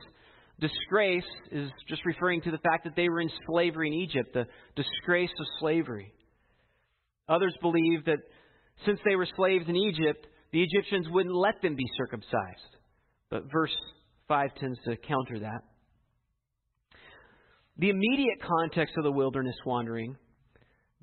[0.61, 4.47] disgrace is just referring to the fact that they were in slavery in Egypt, the
[4.75, 6.13] disgrace of slavery.
[7.29, 8.19] Others believe that
[8.85, 12.77] since they were slaves in Egypt, the Egyptians wouldn't let them be circumcised.
[13.31, 13.75] But verse
[14.29, 15.63] 5 tends to counter that.
[17.79, 20.17] The immediate context of the wilderness wandering,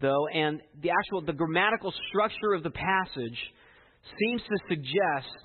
[0.02, 3.38] though, and the actual the grammatical structure of the passage
[4.20, 5.36] seems to suggest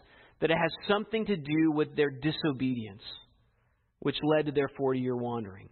[0.41, 3.03] that it has something to do with their disobedience,
[4.01, 5.69] which led to their 40 year wandering.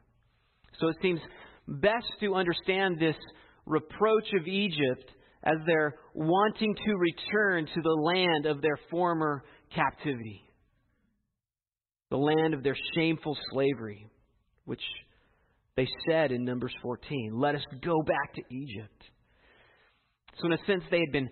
[0.81, 1.21] So it seems
[1.67, 3.17] best to understand this
[3.65, 5.11] reproach of Egypt
[5.45, 10.43] as they're wanting to return to the land of their former captivity,
[12.11, 14.07] the land of their shameful slavery,
[14.65, 14.83] which
[15.77, 19.03] they said in Numbers 14, Let us go back to Egypt.
[20.41, 21.29] So, in a sense, they had been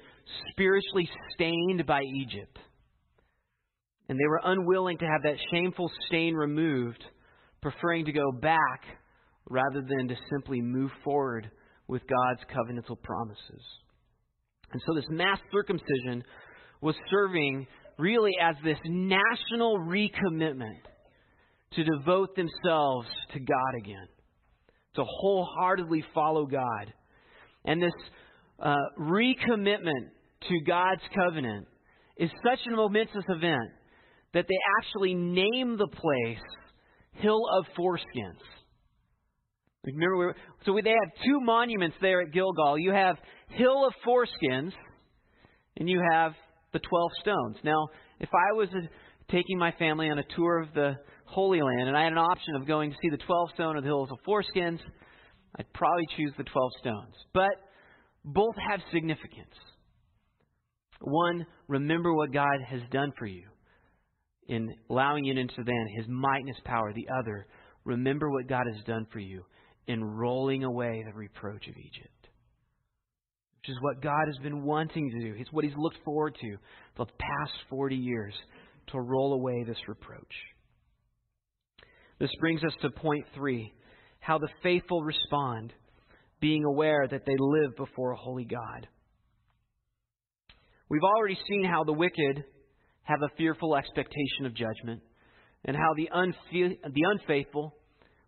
[0.50, 2.58] spiritually stained by Egypt.
[4.08, 7.02] And they were unwilling to have that shameful stain removed,
[7.62, 8.82] preferring to go back
[9.48, 11.50] rather than to simply move forward
[11.88, 13.62] with God's covenantal promises.
[14.72, 16.24] And so this mass circumcision
[16.80, 17.66] was serving
[17.98, 20.80] really as this national recommitment
[21.74, 24.08] to devote themselves to God again,
[24.96, 26.92] to wholeheartedly follow God.
[27.64, 27.92] And this
[28.58, 30.10] uh, recommitment
[30.48, 31.66] to God's covenant
[32.16, 33.70] is such a momentous event
[34.34, 36.42] that they actually name the place
[37.12, 38.40] Hill of Foreskins.
[39.84, 40.34] Remember,
[40.66, 42.78] so they have two monuments there at Gilgal.
[42.78, 43.16] You have
[43.50, 44.72] Hill of Foreskins,
[45.76, 46.32] and you have
[46.72, 47.56] the 12 stones.
[47.62, 48.80] Now, if I was uh,
[49.30, 50.94] taking my family on a tour of the
[51.26, 53.80] Holy Land and I had an option of going to see the 12 stone or
[53.80, 54.80] the Hills of Foreskins,
[55.58, 57.14] I'd probably choose the 12 stones.
[57.32, 57.52] But
[58.24, 59.54] both have significance.
[61.00, 63.44] One, remember what God has done for you
[64.48, 66.92] in allowing you into then his might and his power.
[66.92, 67.46] The other,
[67.84, 69.44] remember what God has done for you
[69.86, 72.28] in rolling away the reproach of Egypt.
[73.60, 75.34] Which is what God has been wanting to do.
[75.38, 76.56] It's what he's looked forward to
[76.96, 78.34] for the past 40 years
[78.92, 80.34] to roll away this reproach.
[82.18, 83.72] This brings us to point three
[84.20, 85.72] how the faithful respond,
[86.40, 88.88] being aware that they live before a holy God.
[90.88, 92.44] We've already seen how the wicked
[93.04, 95.00] have a fearful expectation of judgment,
[95.64, 97.74] and how the, unfe- the unfaithful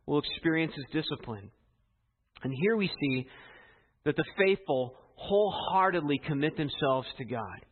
[0.07, 1.51] will experience his discipline.
[2.43, 3.27] And here we see
[4.05, 7.65] that the faithful wholeheartedly commit themselves to God.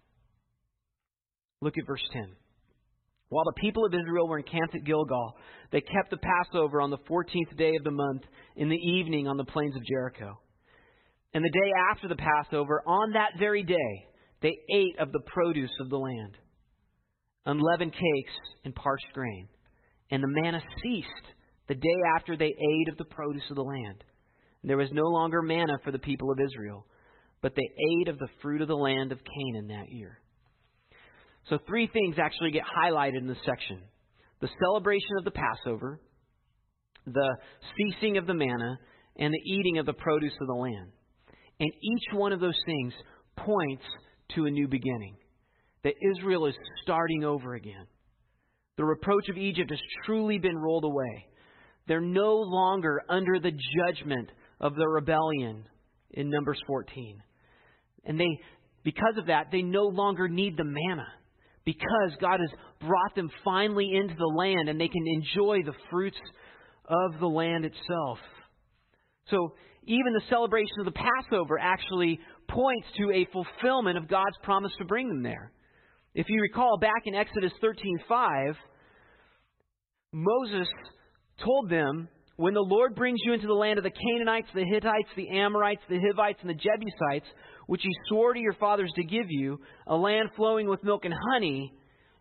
[1.60, 2.34] Look at verse 10.
[3.28, 5.36] While the people of Israel were encamped at Gilgal,
[5.72, 8.22] they kept the Passover on the 14th day of the month
[8.56, 10.38] in the evening on the plains of Jericho.
[11.32, 14.06] And the day after the Passover, on that very day,
[14.40, 16.36] they ate of the produce of the land,
[17.46, 18.33] unleavened cakes
[18.64, 19.48] and parched grain.
[20.11, 21.09] And the manna ceased
[21.68, 24.04] the day after they ate of the produce of the land.
[24.62, 26.87] And there was no longer manna for the people of Israel,
[27.42, 27.68] but they
[28.00, 30.18] ate of the fruit of the land of Canaan that year.
[31.50, 33.83] So, three things actually get highlighted in this section
[34.40, 36.00] the celebration of the Passover,
[37.07, 37.37] the
[37.76, 38.78] ceasing of the manna,
[39.16, 40.90] and the eating of the produce of the land.
[41.61, 42.92] And each one of those things
[43.37, 43.85] points
[44.35, 45.16] to a new beginning.
[45.85, 47.87] That Israel is starting over again.
[48.77, 51.27] The reproach of Egypt has truly been rolled away.
[51.87, 55.66] They're no longer under the judgment of the rebellion
[56.11, 57.23] in Numbers 14.
[58.07, 58.40] And they,
[58.83, 61.07] because of that, they no longer need the manna.
[61.64, 66.18] Because God has brought them finally into the land and they can enjoy the fruits
[66.87, 68.18] of the land itself.
[69.31, 74.73] So even the celebration of the Passover actually points to a fulfillment of God's promise
[74.79, 75.53] to bring them there.
[76.14, 78.57] If you recall back in Exodus 13:5,
[80.12, 80.68] Moses
[81.38, 85.09] told them, "When the Lord brings you into the land of the Canaanites, the Hittites,
[85.16, 87.27] the Amorites, the Hivites, and the Jebusites,
[87.66, 91.14] which he swore to your fathers to give you, a land flowing with milk and
[91.33, 91.72] honey,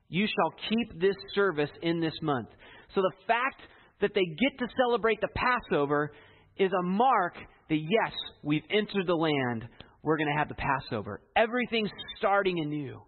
[0.10, 2.50] you shall keep this service in this month."
[2.96, 3.62] So the fact
[4.00, 6.12] that they get to celebrate the Passover
[6.58, 7.38] is a mark
[7.70, 9.70] that yes, we've entered the land.
[10.02, 11.22] We're going to have the Passover.
[11.36, 13.00] Everything's starting anew.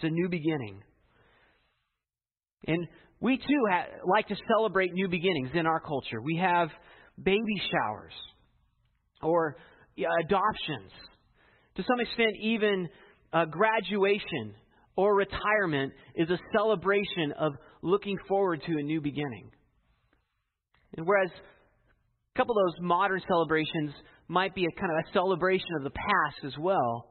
[0.00, 0.82] It's a new beginning.
[2.66, 2.86] And
[3.20, 6.22] we too ha- like to celebrate new beginnings in our culture.
[6.22, 6.70] We have
[7.22, 8.12] baby showers
[9.22, 9.56] or
[10.24, 10.90] adoptions.
[11.76, 12.88] To some extent, even
[13.34, 14.54] uh, graduation
[14.96, 19.50] or retirement is a celebration of looking forward to a new beginning.
[20.96, 23.92] And whereas a couple of those modern celebrations
[24.28, 27.10] might be a kind of a celebration of the past as well,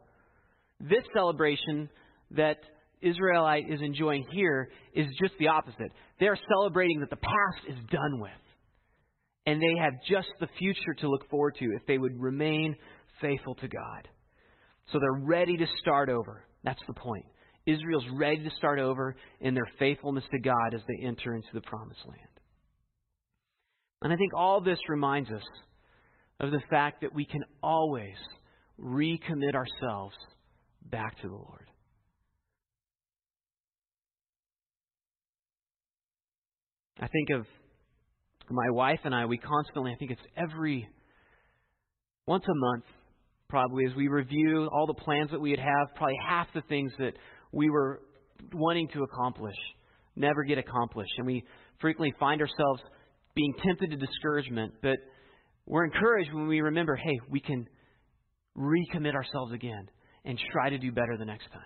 [0.80, 1.88] this celebration
[2.32, 2.58] that
[3.02, 5.92] Israelite is enjoying here is just the opposite.
[6.20, 8.32] They're celebrating that the past is done with.
[9.46, 12.76] And they have just the future to look forward to if they would remain
[13.22, 14.08] faithful to God.
[14.92, 16.44] So they're ready to start over.
[16.64, 17.26] That's the point.
[17.66, 21.62] Israel's ready to start over in their faithfulness to God as they enter into the
[21.62, 22.20] promised land.
[24.02, 25.44] And I think all this reminds us
[26.40, 28.16] of the fact that we can always
[28.80, 30.16] recommit ourselves
[30.90, 31.69] back to the Lord.
[37.02, 37.46] I think of
[38.50, 40.88] my wife and I, we constantly, I think it's every,
[42.26, 42.84] once a month,
[43.48, 46.92] probably, as we review all the plans that we would have, probably half the things
[47.00, 47.14] that
[47.52, 48.02] we were
[48.54, 49.56] wanting to accomplish
[50.16, 51.12] never get accomplished.
[51.18, 51.44] And we
[51.80, 52.82] frequently find ourselves
[53.34, 54.98] being tempted to discouragement, but
[55.66, 57.68] we're encouraged when we remember, hey, we can
[58.58, 59.90] recommit ourselves again
[60.26, 61.62] and try to do better the next time.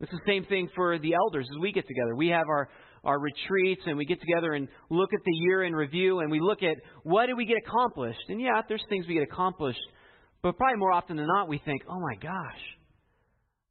[0.00, 2.14] It's the same thing for the elders as we get together.
[2.14, 2.68] We have our,
[3.04, 6.40] our retreats and we get together and look at the year in review and we
[6.40, 8.24] look at what did we get accomplished.
[8.28, 9.80] And yeah, there's things we get accomplished,
[10.42, 12.60] but probably more often than not we think, oh my gosh,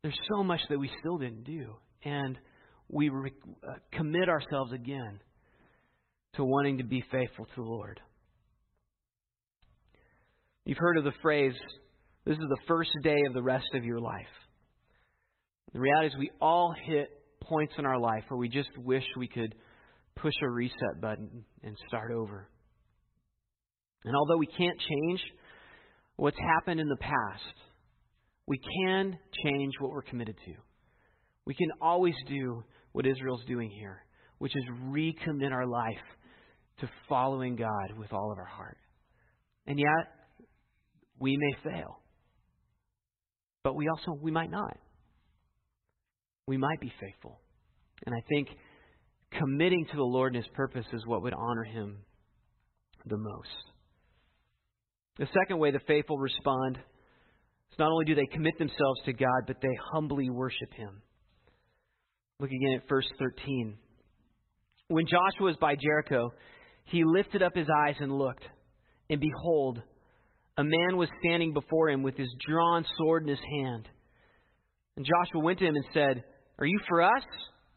[0.04, 1.76] there's so much that we still didn't do.
[2.04, 2.38] And
[2.90, 3.32] we re-
[3.68, 5.20] uh, commit ourselves again
[6.36, 8.00] to wanting to be faithful to the Lord.
[10.66, 11.54] You've heard of the phrase,
[12.26, 14.22] this is the first day of the rest of your life.
[15.74, 17.10] The reality is, we all hit
[17.48, 19.56] points in our life where we just wish we could
[20.16, 22.48] push a reset button and start over.
[24.06, 25.22] And although we can't change
[26.16, 27.56] what's happened in the past,
[28.48, 30.54] we can change what we're committed to.
[31.46, 34.04] We can always do what Israel's doing here,
[34.38, 36.04] which is recommit our life
[36.80, 38.78] to following God with all of our heart.
[39.66, 40.08] And yet,
[41.20, 42.00] we may fail.
[43.64, 44.78] But we also, we might not.
[46.48, 47.40] We might be faithful.
[48.06, 48.50] And I think
[49.32, 51.98] committing to the Lord and His purpose is what would honor Him
[53.06, 53.50] the most.
[55.18, 56.78] The second way the faithful respond
[57.72, 61.02] is not only do they commit themselves to God, but they humbly worship Him.
[62.40, 63.78] Look again at verse 13.
[64.90, 66.32] When Joshua was by Jericho,
[66.86, 68.44] he lifted up his eyes and looked,
[69.10, 69.82] and behold,
[70.58, 73.88] a man was standing before him with his drawn sword in his hand.
[74.98, 76.24] And Joshua went to him and said,
[76.60, 77.24] Are you for us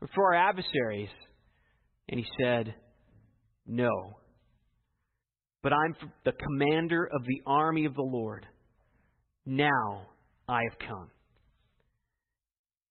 [0.00, 1.08] or for our adversaries?
[2.08, 2.74] And he said,
[3.66, 4.18] No.
[5.62, 8.46] But I'm the commander of the army of the Lord.
[9.44, 10.06] Now
[10.48, 11.10] I have come.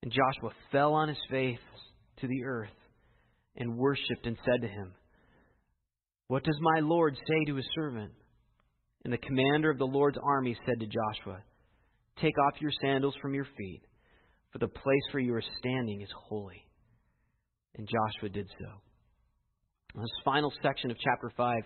[0.04, 1.58] And Joshua fell on his face
[2.18, 2.70] to the earth
[3.56, 4.94] and worshipped and said to him,
[6.28, 8.12] what does my Lord say to his servant?
[9.04, 11.44] And the commander of the Lord's army said to Joshua,
[12.20, 13.82] Take off your sandals from your feet,
[14.56, 16.66] for the place where you are standing is holy.
[17.78, 20.00] And Joshua did so.
[20.00, 21.58] This final section of chapter 5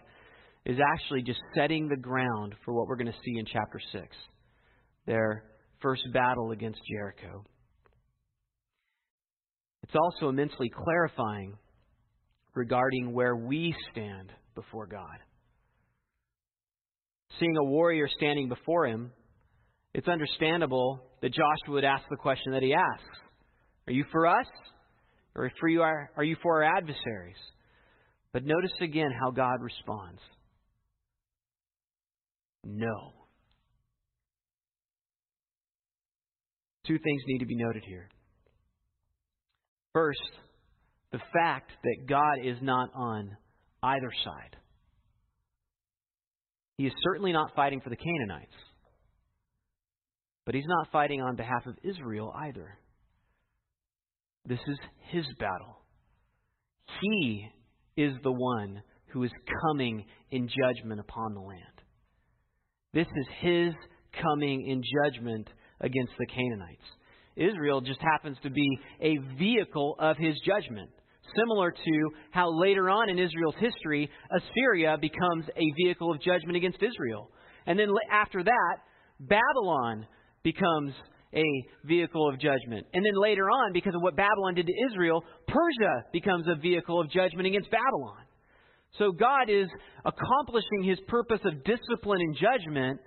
[0.65, 4.07] is actually just setting the ground for what we're going to see in chapter 6
[5.05, 5.43] their
[5.83, 7.43] first battle against Jericho.
[9.83, 11.57] It's also immensely clarifying
[12.55, 15.19] regarding where we stand before God.
[17.39, 19.11] seeing a warrior standing before him,
[19.93, 23.19] it's understandable that Joshua would ask the question that he asks
[23.87, 24.47] Are you for us?
[25.35, 27.37] Or for you are, are you for our adversaries?
[28.33, 30.21] But notice again how God responds
[32.63, 33.13] No.
[36.85, 38.09] Two things need to be noted here.
[39.93, 40.19] First,
[41.11, 43.37] the fact that God is not on
[43.83, 44.55] either side.
[46.77, 48.53] He is certainly not fighting for the Canaanites,
[50.49, 52.75] but he's not fighting on behalf of Israel either.
[54.47, 54.79] This is
[55.11, 55.77] his battle.
[57.01, 57.47] He
[57.95, 59.31] is the one who is
[59.61, 61.61] coming in judgment upon the land.
[62.95, 63.73] This is his
[64.23, 65.47] coming in judgment
[65.81, 66.81] against the Canaanites.
[67.35, 70.89] Israel just happens to be a vehicle of his judgment.
[71.35, 76.81] Similar to how later on in Israel's history, Assyria becomes a vehicle of judgment against
[76.81, 77.29] Israel.
[77.67, 78.77] And then after that,
[79.19, 80.07] Babylon
[80.43, 80.93] becomes
[81.33, 81.45] a
[81.85, 82.87] vehicle of judgment.
[82.93, 86.99] And then later on, because of what Babylon did to Israel, Persia becomes a vehicle
[86.99, 88.23] of judgment against Babylon.
[88.97, 89.67] So God is
[90.03, 92.99] accomplishing his purpose of discipline and judgment,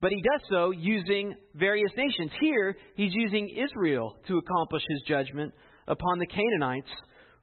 [0.00, 2.30] but he does so using various nations.
[2.40, 5.52] Here, he's using Israel to accomplish his judgment
[5.88, 6.90] upon the Canaanites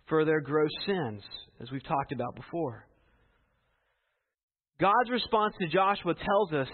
[0.08, 1.22] for their gross sins,
[1.62, 2.88] as we've talked about before.
[4.80, 6.68] God's response to Joshua tells us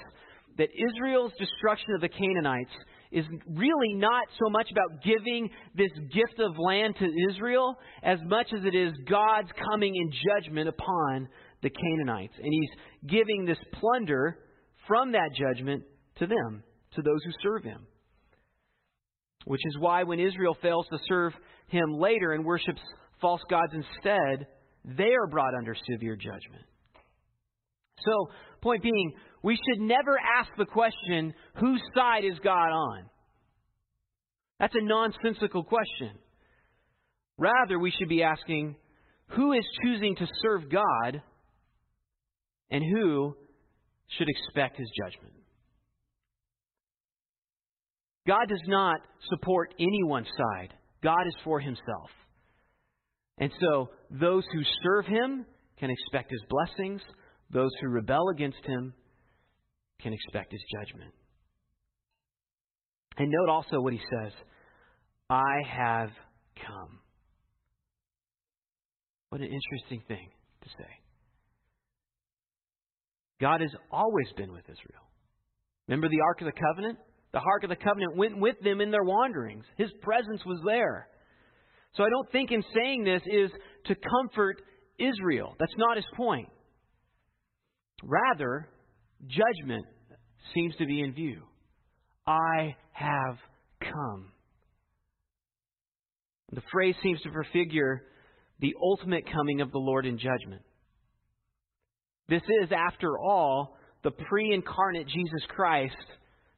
[0.59, 2.71] that Israel's destruction of the Canaanites
[3.11, 8.47] is really not so much about giving this gift of land to Israel as much
[8.53, 11.27] as it is God's coming in judgment upon
[11.63, 12.33] the Canaanites.
[12.37, 14.37] And he's giving this plunder
[14.85, 15.83] from that judgment
[16.17, 16.63] to them,
[16.95, 17.87] to those who serve him.
[19.45, 21.33] Which is why when Israel fails to serve
[21.67, 22.81] him later and worships
[23.21, 24.45] false gods instead,
[24.83, 26.65] they are brought under severe judgment.
[28.05, 28.29] So,
[28.61, 33.05] point being, we should never ask the question, whose side is God on?
[34.59, 36.11] That's a nonsensical question.
[37.37, 38.75] Rather, we should be asking,
[39.27, 41.21] who is choosing to serve God
[42.69, 43.35] and who
[44.17, 45.33] should expect his judgment?
[48.27, 50.73] God does not support anyone's side.
[51.01, 52.09] God is for himself.
[53.37, 55.45] And so, those who serve him
[55.79, 57.01] can expect his blessings.
[57.51, 58.93] Those who rebel against him
[60.01, 61.13] can expect his judgment.
[63.17, 64.31] And note also what he says
[65.29, 66.09] I have
[66.65, 66.99] come.
[69.29, 70.29] What an interesting thing
[70.63, 70.89] to say.
[73.39, 75.03] God has always been with Israel.
[75.87, 76.97] Remember the Ark of the Covenant?
[77.31, 79.65] The Ark of the Covenant went with them in their wanderings.
[79.77, 81.07] His presence was there.
[81.95, 83.51] So I don't think in saying this is
[83.85, 84.61] to comfort
[84.97, 85.55] Israel.
[85.59, 86.49] That's not his point.
[88.03, 88.67] Rather,
[89.27, 89.85] judgment
[90.53, 91.41] seems to be in view.
[92.25, 93.37] I have
[93.81, 94.31] come.
[96.51, 98.03] The phrase seems to prefigure
[98.59, 100.61] the ultimate coming of the Lord in judgment.
[102.27, 105.95] This is, after all, the pre incarnate Jesus Christ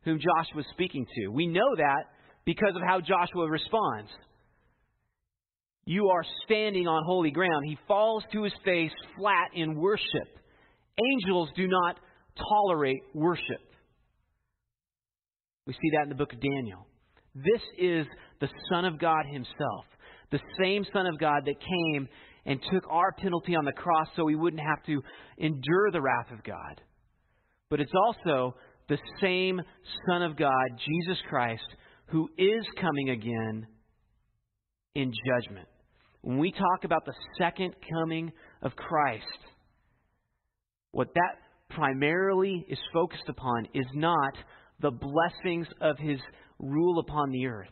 [0.04, 1.28] whom Joshua was speaking to.
[1.28, 2.06] We know that
[2.46, 4.10] because of how Joshua responds.
[5.86, 7.66] You are standing on holy ground.
[7.66, 10.28] He falls to his face flat in worship.
[11.00, 11.98] Angels do not
[12.50, 13.62] tolerate worship.
[15.68, 16.88] We see that in the book of Daniel.
[17.36, 18.06] This is
[18.40, 19.86] the Son of God Himself,
[20.32, 22.08] the same Son of God that came
[22.46, 25.02] and took our penalty on the cross so we wouldn't have to
[25.38, 26.82] endure the wrath of God.
[27.70, 28.56] But it's also
[28.90, 29.62] the same
[30.10, 31.64] Son of God, Jesus Christ,
[32.08, 33.68] who is coming again
[34.96, 35.68] in judgment.
[36.22, 38.32] When we talk about the second coming
[38.62, 39.26] of Christ,
[40.92, 41.36] what that
[41.76, 44.34] primarily is focused upon is not
[44.80, 46.20] the blessings of his
[46.60, 47.70] rule upon the earth.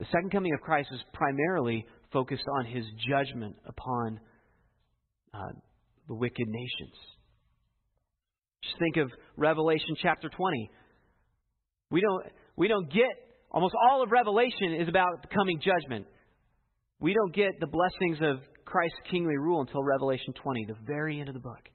[0.00, 4.20] The second coming of Christ is primarily focused on his judgment upon
[5.34, 5.52] uh,
[6.06, 6.94] the wicked nations.
[8.62, 10.70] Just think of Revelation chapter 20.
[11.90, 12.24] We don't,
[12.56, 13.10] we don't get,
[13.50, 16.06] almost all of Revelation is about the coming judgment.
[17.00, 18.38] We don't get the blessings of
[18.68, 21.70] Christ's kingly rule until Revelation 20, the very end of the book.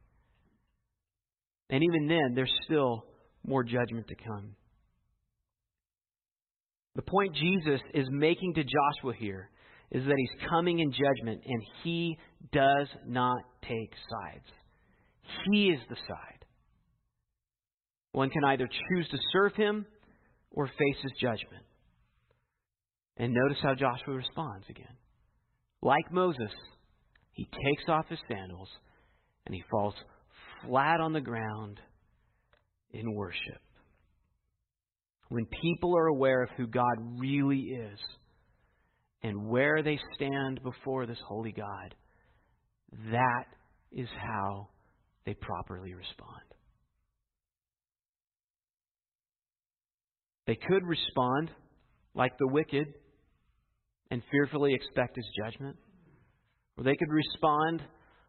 [1.71, 3.03] And even then, there's still
[3.43, 4.55] more judgment to come.
[6.95, 9.49] The point Jesus is making to Joshua here
[9.89, 12.15] is that he's coming in judgment and he
[12.51, 14.45] does not take sides.
[15.51, 16.45] He is the side.
[18.11, 19.87] One can either choose to serve him
[20.51, 21.63] or face his judgment.
[23.17, 24.95] And notice how Joshua responds again.
[25.81, 26.51] Like Moses,
[27.33, 28.69] he takes off his sandals
[29.45, 29.93] and he falls
[30.65, 31.79] flat on the ground
[32.91, 33.61] in worship.
[35.29, 37.99] When people are aware of who God really is
[39.23, 41.95] and where they stand before this holy God,
[43.11, 43.45] that
[43.91, 44.69] is how
[45.25, 46.41] they properly respond.
[50.45, 51.49] They could respond
[52.13, 52.93] like the wicked
[54.11, 55.77] and fearfully expect his judgment,
[56.77, 57.81] or they could respond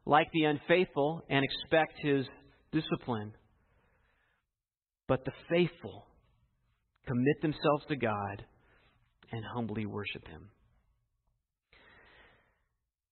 [0.07, 2.27] like the unfaithful and expect his
[2.73, 3.33] discipline.
[5.09, 6.07] But the faithful
[7.07, 8.45] commit themselves to God
[9.33, 10.51] and humbly worship him.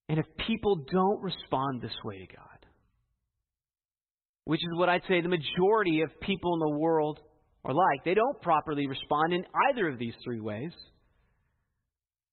[0.08, 2.66] And if people don't respond this way to God,
[4.44, 7.20] which is what I'd say the majority of people in the world
[7.64, 10.72] are like, they don't properly respond in either of these three ways.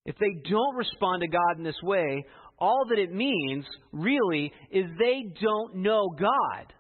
[0.06, 2.26] If they don't respond to God in this way,
[2.60, 6.74] all that it means really is they don't know God.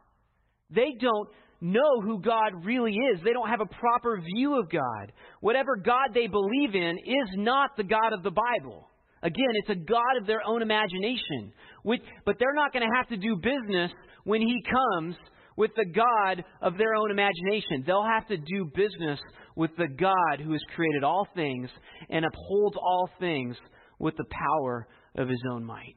[0.70, 1.30] They don't
[1.62, 3.20] know who God really is.
[3.24, 5.12] They don't have a proper view of God.
[5.42, 8.88] Whatever God they believe in is not the God of the Bible.
[9.22, 11.52] Again, it's a God of their own imagination.
[11.84, 13.92] Which, but they're not going to have to do business
[14.24, 15.16] when He comes
[15.58, 17.84] with the God of their own imagination.
[17.86, 19.20] They'll have to do business
[19.56, 21.70] with the God who has created all things
[22.10, 23.58] and upholds all things
[24.00, 24.88] with the power
[25.20, 25.96] of His own might.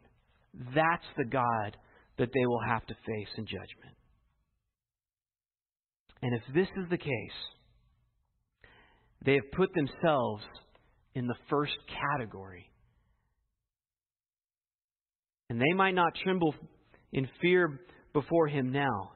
[0.74, 1.76] That's the God
[2.18, 3.96] that they will have to face in judgment.
[6.20, 7.08] And if this is the case,
[9.24, 10.42] they have put themselves
[11.14, 12.70] in the first category
[15.48, 16.54] and they might not tremble
[17.12, 17.80] in fear
[18.14, 19.12] before him now,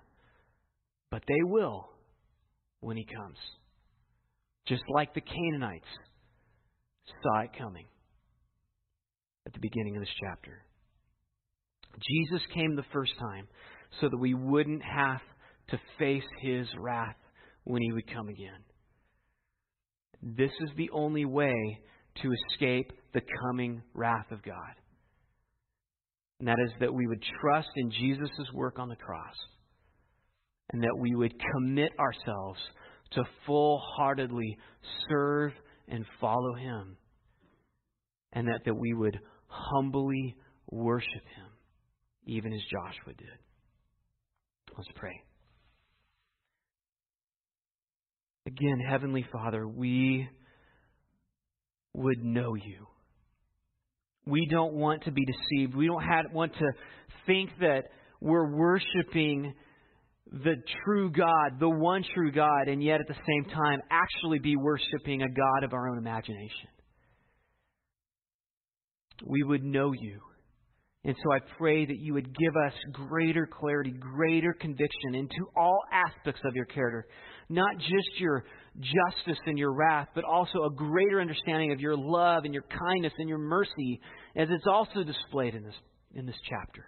[1.11, 1.89] but they will
[2.81, 3.39] when he comes.
[4.67, 5.87] Just like the Canaanites
[7.23, 7.87] saw it coming
[9.47, 10.63] at the beginning of this chapter.
[12.03, 13.49] Jesus came the first time
[14.01, 15.21] so that we wouldn't have
[15.69, 17.17] to face his wrath
[17.65, 18.63] when he would come again.
[20.23, 21.81] This is the only way
[22.23, 24.75] to escape the coming wrath of God.
[26.39, 29.35] And that is that we would trust in Jesus' work on the cross.
[30.73, 32.59] And that we would commit ourselves
[33.13, 34.59] to full heartedly
[35.09, 35.53] serve
[35.89, 36.97] and follow Him.
[38.33, 39.19] And that, that we would
[39.49, 40.37] humbly
[40.71, 41.47] worship Him,
[42.27, 43.29] even as Joshua did.
[44.77, 45.23] Let's pray.
[48.47, 50.29] Again, Heavenly Father, we
[51.95, 52.87] would know you.
[54.27, 55.75] We don't want to be deceived.
[55.75, 56.73] We don't have, want to
[57.27, 57.85] think that
[58.21, 59.55] we're worshiping
[60.31, 64.57] the true God, the one true God, and yet at the same time actually be
[64.57, 66.69] worshiping a God of our own imagination.
[69.25, 70.21] We would know you.
[71.05, 75.79] And so I pray that you would give us greater clarity, greater conviction into all
[75.93, 77.07] aspects of your character.
[77.49, 78.45] Not just your
[78.81, 83.13] justice and your wrath, but also a greater understanding of your love and your kindness
[83.19, 84.01] and your mercy,
[84.35, 85.77] as it's also displayed in this,
[86.15, 86.85] in this chapter.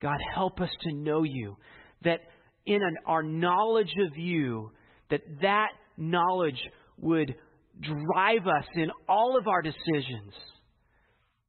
[0.00, 1.58] God, help us to know you,
[2.04, 2.20] that
[2.64, 4.70] in an, our knowledge of you,
[5.10, 6.58] that that knowledge
[6.96, 7.34] would
[7.80, 10.34] drive us in all of our decisions.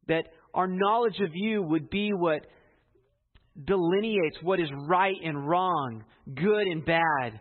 [0.08, 2.46] That our knowledge of you would be what
[3.64, 6.04] delineates what is right and wrong,
[6.34, 7.40] good and bad,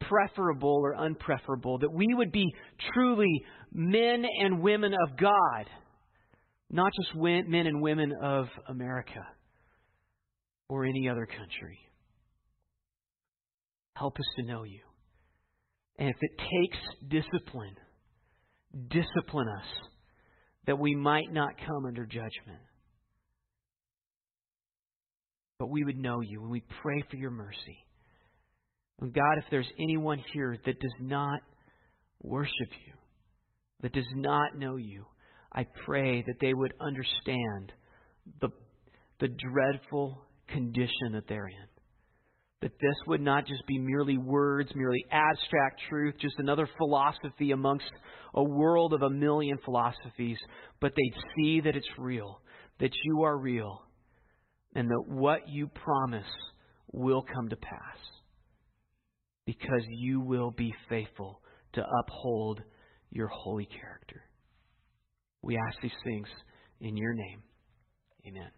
[0.00, 2.52] preferable or unpreferable, that we would be
[2.92, 5.66] truly men and women of God,
[6.70, 9.26] not just men and women of America
[10.68, 11.78] or any other country.
[13.96, 14.80] Help us to know you.
[15.98, 16.78] And if it takes
[17.08, 17.76] discipline,
[18.88, 19.66] discipline us
[20.66, 22.60] that we might not come under judgment.
[25.58, 27.78] But we would know you and we pray for your mercy.
[29.00, 31.40] And God, if there's anyone here that does not
[32.22, 32.92] worship you,
[33.82, 35.04] that does not know you,
[35.52, 37.72] I pray that they would understand
[38.40, 38.48] the,
[39.20, 41.73] the dreadful condition that they're in.
[42.64, 47.90] That this would not just be merely words, merely abstract truth, just another philosophy amongst
[48.34, 50.38] a world of a million philosophies,
[50.80, 52.40] but they'd see that it's real,
[52.80, 53.82] that you are real,
[54.74, 56.24] and that what you promise
[56.90, 57.98] will come to pass
[59.44, 61.42] because you will be faithful
[61.74, 62.62] to uphold
[63.10, 64.22] your holy character.
[65.42, 66.28] We ask these things
[66.80, 67.42] in your name.
[68.26, 68.50] Amen.